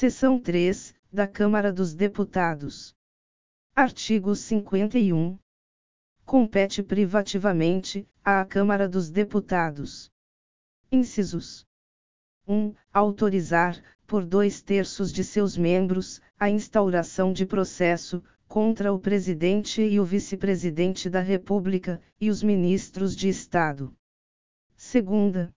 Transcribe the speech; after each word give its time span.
Seção 0.00 0.40
3, 0.40 0.94
da 1.12 1.28
Câmara 1.28 1.70
dos 1.70 1.92
Deputados. 1.92 2.96
Artigo 3.76 4.34
51. 4.34 5.38
Compete 6.24 6.82
privativamente, 6.82 8.08
à 8.24 8.42
Câmara 8.46 8.88
dos 8.88 9.10
Deputados. 9.10 10.10
Incisos. 10.90 11.66
1. 12.48 12.72
Autorizar, 12.90 13.78
por 14.06 14.24
dois 14.24 14.62
terços 14.62 15.12
de 15.12 15.22
seus 15.22 15.58
membros, 15.58 16.18
a 16.38 16.48
instauração 16.48 17.30
de 17.30 17.44
processo, 17.44 18.24
contra 18.48 18.94
o 18.94 18.98
Presidente 18.98 19.82
e 19.82 20.00
o 20.00 20.04
Vice-Presidente 20.06 21.10
da 21.10 21.20
República, 21.20 22.00
e 22.18 22.30
os 22.30 22.42
Ministros 22.42 23.14
de 23.14 23.28
Estado. 23.28 23.94
Segunda. 24.78 25.54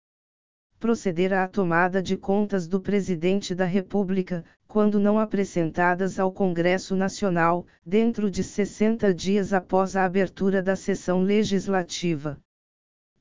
Proceder 0.81 1.35
à 1.35 1.47
tomada 1.47 2.03
de 2.03 2.17
contas 2.17 2.67
do 2.67 2.81
Presidente 2.81 3.55
da 3.55 3.67
República, 3.67 4.43
quando 4.67 4.99
não 4.99 5.19
apresentadas 5.19 6.19
ao 6.19 6.33
Congresso 6.33 6.97
Nacional, 6.97 7.67
dentro 7.85 8.31
de 8.31 8.43
60 8.43 9.13
dias 9.13 9.53
após 9.53 9.95
a 9.95 10.07
abertura 10.07 10.63
da 10.63 10.75
sessão 10.75 11.23
legislativa. 11.23 12.41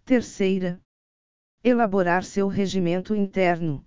Terceira. 0.06 0.80
Elaborar 1.62 2.24
seu 2.24 2.48
regimento 2.48 3.14
interno. 3.14 3.84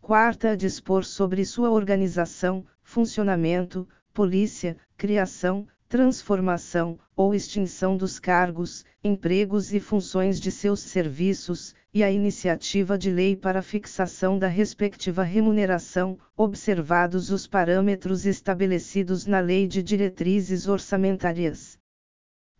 Quarta. 0.00 0.56
Dispor 0.56 1.04
sobre 1.04 1.44
sua 1.44 1.70
organização, 1.70 2.64
funcionamento, 2.82 3.86
polícia, 4.14 4.78
criação, 4.96 5.68
transformação, 5.88 6.98
ou 7.16 7.34
extinção 7.34 7.96
dos 7.96 8.18
cargos, 8.18 8.84
empregos 9.02 9.72
e 9.72 9.80
funções 9.80 10.38
de 10.38 10.52
seus 10.52 10.80
serviços, 10.80 11.74
e 11.94 12.04
a 12.04 12.10
iniciativa 12.10 12.98
de 12.98 13.10
lei 13.10 13.34
para 13.34 13.62
fixação 13.62 14.38
da 14.38 14.48
respectiva 14.48 15.22
remuneração, 15.22 16.18
observados 16.36 17.30
os 17.30 17.46
parâmetros 17.46 18.26
estabelecidos 18.26 19.26
na 19.26 19.40
Lei 19.40 19.66
de 19.66 19.82
Diretrizes 19.82 20.68
Orçamentárias. 20.68 21.78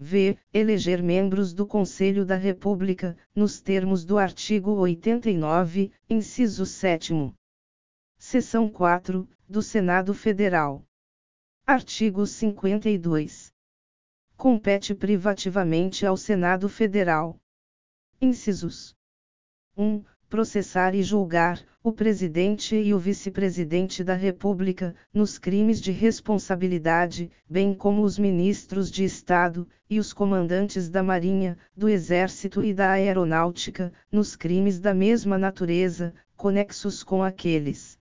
V. 0.01 0.39
Eleger 0.55 1.03
membros 1.03 1.53
do 1.53 1.67
Conselho 1.67 2.25
da 2.25 2.37
República, 2.37 3.15
nos 3.35 3.61
termos 3.61 4.07
do 4.07 4.17
artigo 4.17 4.71
89, 4.71 5.93
inciso 6.09 6.65
7. 6.65 7.35
Seção 8.17 8.69
4, 8.71 9.29
do 9.47 9.61
Senado 9.61 10.15
Federal. 10.15 10.88
Artigo 11.71 12.25
52. 12.27 13.53
Compete 14.39 14.95
privativamente 14.95 16.07
ao 16.07 16.17
Senado 16.17 16.67
Federal. 16.67 17.39
Incisos 18.23 18.97
1. 19.77 20.03
Processar 20.31 20.95
e 20.95 21.03
julgar 21.03 21.63
o 21.83 21.93
Presidente 21.93 22.75
e 22.75 22.95
o 22.95 22.99
Vice-Presidente 22.99 24.03
da 24.03 24.15
República 24.15 24.97
nos 25.13 25.37
crimes 25.37 25.79
de 25.79 25.93
responsabilidade, 25.93 27.31
bem 27.47 27.75
como 27.75 28.01
os 28.01 28.19
ministros 28.19 28.91
de 28.91 29.05
Estado 29.05 29.69
e 29.91 29.99
os 29.99 30.15
comandantes 30.15 30.89
da 30.89 31.03
Marinha, 31.03 31.59
do 31.77 31.87
Exército 31.87 32.65
e 32.65 32.73
da 32.73 32.93
Aeronáutica, 32.93 33.93
nos 34.11 34.35
crimes 34.35 34.81
da 34.81 34.95
mesma 34.95 35.37
natureza, 35.37 36.15
conexos 36.35 37.05
com 37.05 37.23
aqueles. 37.23 37.99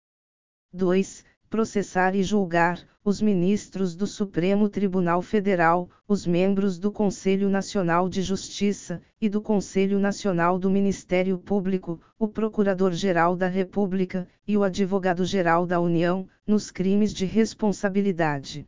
2 0.73 1.25
processar 1.53 2.15
e 2.15 2.23
julgar, 2.23 2.83
os 3.05 3.21
ministros 3.21 3.95
do 3.95 4.07
Supremo 4.07 4.71
Tribunal 4.71 5.21
Federal, 5.21 5.91
os 6.09 6.27
membros 6.27 6.79
do 6.79 6.91
Conselho 6.91 7.51
Nacional 7.51 8.09
de 8.09 8.23
Justiça, 8.23 9.03
e 9.21 9.29
do 9.29 9.39
Conselho 9.39 9.99
Nacional 9.99 10.59
do 10.59 10.71
Ministério 10.71 11.37
Público, 11.37 12.01
o 12.19 12.27
Procurador-Geral 12.27 13.37
da 13.37 13.49
República, 13.49 14.27
e 14.49 14.57
o 14.57 14.63
Advogado-Geral 14.63 15.67
da 15.67 15.79
União, 15.79 16.27
nos 16.47 16.71
crimes 16.71 17.13
de 17.13 17.27
responsabilidade. 17.27 18.67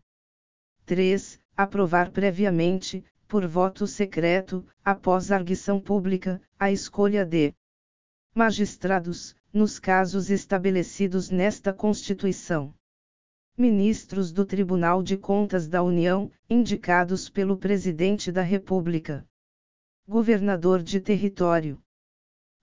3. 0.85 1.41
Aprovar 1.57 2.11
previamente, 2.11 3.03
por 3.27 3.47
voto 3.47 3.87
secreto, 3.87 4.63
após 4.85 5.33
arguição 5.33 5.81
pública, 5.81 6.39
a 6.61 6.71
escolha 6.71 7.25
de 7.25 7.55
magistrados, 8.35 9.35
nos 9.55 9.79
casos 9.79 10.31
estabelecidos 10.31 11.31
nesta 11.31 11.73
Constituição. 11.73 12.75
Ministros 13.57 14.33
do 14.33 14.45
Tribunal 14.45 15.01
de 15.01 15.17
Contas 15.17 15.69
da 15.69 15.81
União, 15.81 16.29
indicados 16.51 17.31
pelo 17.31 17.57
Presidente 17.57 18.33
da 18.33 18.43
República. 18.43 19.25
Governador 20.09 20.83
de 20.83 20.99
Território. 20.99 21.81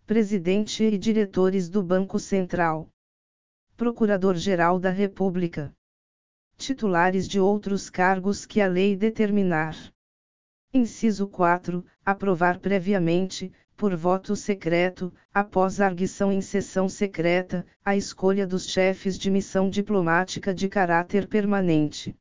Presidente 0.05 0.83
e 0.83 0.97
diretores 0.97 1.69
do 1.69 1.81
Banco 1.81 2.19
Central. 2.19 2.89
Procurador-Geral 3.77 4.77
da 4.77 4.89
República. 4.89 5.73
Titulares 6.57 7.25
de 7.25 7.39
outros 7.39 7.89
cargos 7.89 8.45
que 8.45 8.59
a 8.59 8.67
lei 8.67 8.97
determinar. 8.97 9.77
Inciso 10.73 11.25
4. 11.25 11.85
Aprovar 12.03 12.59
previamente, 12.59 13.49
por 13.81 13.95
voto 13.95 14.35
secreto, 14.35 15.11
após 15.33 15.81
arguição 15.81 16.31
em 16.31 16.39
sessão 16.39 16.87
secreta, 16.87 17.65
a 17.83 17.97
escolha 17.97 18.45
dos 18.45 18.69
chefes 18.69 19.17
de 19.17 19.31
missão 19.31 19.71
diplomática 19.71 20.53
de 20.53 20.69
caráter 20.69 21.25
permanente. 21.27 22.15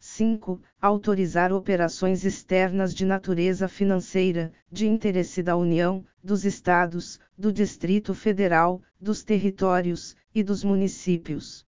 5. 0.00 0.60
Autorizar 0.80 1.52
operações 1.52 2.24
externas 2.24 2.92
de 2.92 3.06
natureza 3.06 3.68
financeira, 3.68 4.52
de 4.72 4.88
interesse 4.88 5.40
da 5.40 5.56
União, 5.56 6.04
dos 6.20 6.44
Estados, 6.44 7.20
do 7.38 7.52
Distrito 7.52 8.12
Federal, 8.12 8.82
dos 9.00 9.22
territórios 9.22 10.16
e 10.34 10.42
dos 10.42 10.64
municípios. 10.64 11.64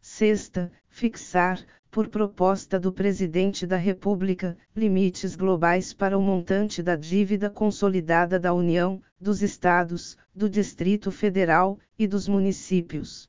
6. 0.00 0.52
Fixar, 0.88 1.60
por 1.90 2.08
proposta 2.08 2.78
do 2.78 2.92
Presidente 2.92 3.66
da 3.66 3.76
República, 3.76 4.56
limites 4.76 5.34
globais 5.34 5.92
para 5.92 6.18
o 6.18 6.22
montante 6.22 6.82
da 6.82 6.94
dívida 6.94 7.48
consolidada 7.48 8.38
da 8.38 8.52
União, 8.52 9.02
dos 9.20 9.42
Estados, 9.42 10.16
do 10.34 10.48
Distrito 10.48 11.10
Federal 11.10 11.78
e 11.98 12.06
dos 12.06 12.28
municípios. 12.28 13.28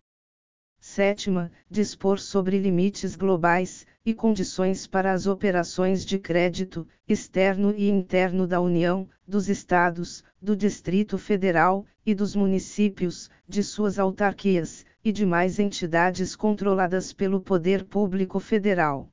Sétima, 0.80 1.52
dispor 1.70 2.20
sobre 2.20 2.58
limites 2.58 3.16
globais 3.16 3.86
e 4.06 4.14
condições 4.14 4.88
para 4.88 5.12
as 5.12 5.28
operações 5.28 6.06
de 6.06 6.18
crédito 6.18 6.88
externo 7.08 7.74
e 7.76 7.90
interno 7.90 8.48
da 8.48 8.62
União, 8.62 9.08
dos 9.28 9.50
Estados, 9.50 10.24
do 10.42 10.56
Distrito 10.56 11.18
Federal 11.18 11.86
e 12.06 12.16
dos 12.16 12.36
municípios, 12.36 13.30
de 13.48 13.62
suas 13.62 14.00
autarquias, 14.00 14.86
e 15.04 15.12
demais 15.12 15.60
entidades 15.60 16.36
controladas 16.36 17.14
pelo 17.14 17.42
Poder 17.42 17.86
Público 17.86 18.40
Federal. 18.40 19.10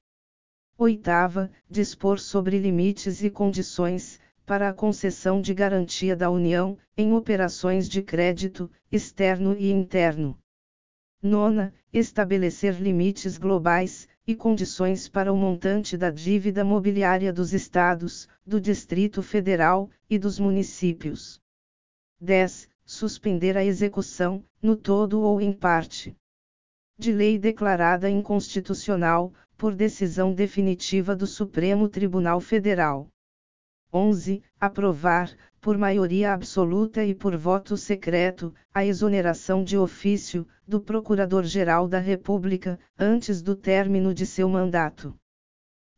Oitava, 0.79 1.51
dispor 1.71 2.19
sobre 2.19 2.59
limites 2.59 3.23
e 3.23 3.31
condições, 3.31 4.21
para 4.45 4.69
a 4.69 4.73
concessão 4.73 5.41
de 5.41 5.55
garantia 5.55 6.15
da 6.15 6.31
União, 6.31 6.79
em 6.97 7.13
operações 7.13 7.89
de 7.89 8.03
crédito, 8.03 8.71
externo 8.93 9.57
e 9.59 9.71
interno. 9.71 10.39
Nona, 11.23 11.75
estabelecer 11.93 12.81
limites 12.81 13.39
globais, 13.39 14.09
e 14.27 14.35
condições 14.35 15.09
para 15.09 15.33
o 15.33 15.37
montante 15.37 15.97
da 15.97 16.11
dívida 16.11 16.65
mobiliária 16.65 17.33
dos 17.33 17.53
Estados, 17.53 18.29
do 18.45 18.61
Distrito 18.61 19.23
Federal, 19.23 19.89
e 20.11 20.19
dos 20.19 20.39
municípios. 20.39 21.41
10 22.21 22.69
suspender 22.87 23.57
a 23.57 23.65
execução, 23.65 24.45
no 24.63 24.77
todo 24.77 25.21
ou 25.21 25.41
em 25.41 25.53
parte, 25.53 26.17
de 26.97 27.13
lei 27.13 27.39
declarada 27.39 28.09
inconstitucional, 28.09 29.35
por 29.57 29.75
decisão 29.75 30.33
definitiva 30.33 31.17
do 31.17 31.27
Supremo 31.27 31.89
Tribunal 31.89 32.41
Federal. 32.41 33.09
11. 33.93 34.43
Aprovar, 34.61 35.31
por 35.61 35.77
maioria 35.77 36.33
absoluta 36.33 37.05
e 37.05 37.15
por 37.15 37.37
voto 37.37 37.77
secreto, 37.77 38.55
a 38.73 38.85
exoneração 38.85 39.65
de 39.65 39.77
ofício, 39.77 40.47
do 40.67 40.81
Procurador-Geral 40.81 41.89
da 41.89 41.99
República, 41.99 42.79
antes 42.99 43.43
do 43.43 43.57
término 43.57 44.15
de 44.15 44.25
seu 44.25 44.49
mandato. 44.49 45.15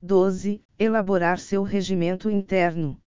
12. 0.00 0.62
Elaborar 0.78 1.38
seu 1.38 1.62
regimento 1.62 2.30
interno. 2.30 3.00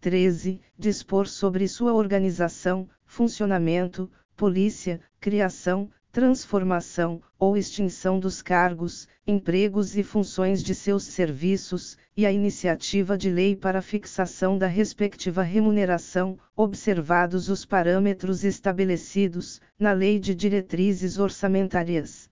13. 0.00 0.60
Dispor 0.78 1.28
sobre 1.28 1.68
sua 1.68 1.92
organização, 1.92 2.88
funcionamento, 3.04 4.10
polícia, 4.34 4.98
criação, 5.20 5.90
transformação 6.10 7.20
ou 7.38 7.56
extinção 7.56 8.18
dos 8.18 8.40
cargos, 8.40 9.06
empregos 9.26 9.96
e 9.98 10.02
funções 10.02 10.62
de 10.62 10.74
seus 10.74 11.04
serviços, 11.04 11.98
e 12.16 12.24
a 12.24 12.32
iniciativa 12.32 13.18
de 13.18 13.28
lei 13.28 13.54
para 13.54 13.82
fixação 13.82 14.56
da 14.56 14.66
respectiva 14.66 15.42
remuneração, 15.42 16.38
observados 16.56 17.50
os 17.50 17.66
parâmetros 17.66 18.42
estabelecidos 18.42 19.60
na 19.78 19.92
Lei 19.92 20.18
de 20.18 20.34
Diretrizes 20.34 21.18
Orçamentárias. 21.18 22.29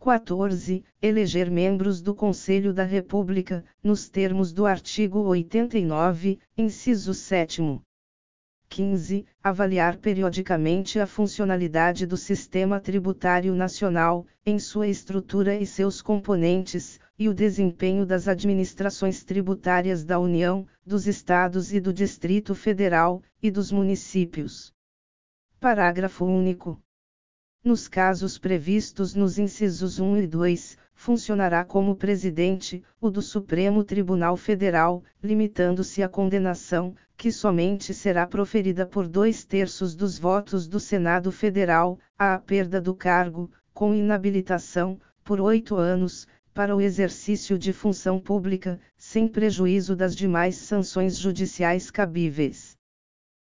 14. 0.00 0.84
Eleger 1.02 1.50
membros 1.50 2.00
do 2.00 2.14
Conselho 2.14 2.72
da 2.72 2.84
República, 2.84 3.64
nos 3.82 4.08
termos 4.08 4.52
do 4.52 4.64
artigo 4.64 5.18
89, 5.20 6.38
inciso 6.56 7.12
7. 7.12 7.80
15. 8.68 9.26
Avaliar 9.42 9.96
periodicamente 9.96 11.00
a 11.00 11.06
funcionalidade 11.06 12.06
do 12.06 12.16
sistema 12.16 12.78
tributário 12.78 13.54
nacional, 13.56 14.24
em 14.46 14.58
sua 14.58 14.86
estrutura 14.86 15.56
e 15.56 15.66
seus 15.66 16.00
componentes, 16.00 17.00
e 17.18 17.28
o 17.28 17.34
desempenho 17.34 18.06
das 18.06 18.28
administrações 18.28 19.24
tributárias 19.24 20.04
da 20.04 20.20
União, 20.20 20.64
dos 20.86 21.08
Estados 21.08 21.72
e 21.72 21.80
do 21.80 21.92
Distrito 21.92 22.54
Federal, 22.54 23.20
e 23.42 23.50
dos 23.50 23.72
municípios. 23.72 24.72
Parágrafo 25.58 26.24
único. 26.24 26.80
Nos 27.64 27.88
casos 27.88 28.38
previstos 28.38 29.16
nos 29.16 29.36
incisos 29.36 29.98
1 29.98 30.18
e 30.18 30.26
2, 30.28 30.78
funcionará 30.94 31.64
como 31.64 31.96
presidente, 31.96 32.84
o 33.00 33.10
do 33.10 33.20
Supremo 33.20 33.82
Tribunal 33.82 34.36
Federal, 34.36 35.02
limitando-se 35.20 36.00
a 36.00 36.08
condenação, 36.08 36.94
que 37.16 37.32
somente 37.32 37.92
será 37.92 38.28
proferida 38.28 38.86
por 38.86 39.08
dois 39.08 39.44
terços 39.44 39.96
dos 39.96 40.20
votos 40.20 40.68
do 40.68 40.78
Senado 40.78 41.32
Federal, 41.32 41.98
à 42.16 42.38
perda 42.38 42.80
do 42.80 42.94
cargo, 42.94 43.50
com 43.74 43.92
inabilitação, 43.92 45.00
por 45.24 45.40
oito 45.40 45.74
anos, 45.74 46.28
para 46.54 46.76
o 46.76 46.80
exercício 46.80 47.58
de 47.58 47.72
função 47.72 48.20
pública, 48.20 48.78
sem 48.96 49.26
prejuízo 49.26 49.96
das 49.96 50.14
demais 50.14 50.54
sanções 50.54 51.18
judiciais 51.18 51.90
cabíveis. 51.90 52.77